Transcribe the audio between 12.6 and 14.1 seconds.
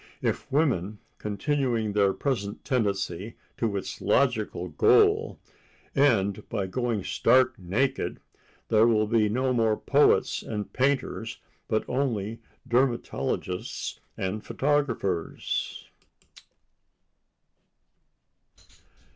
dermatologists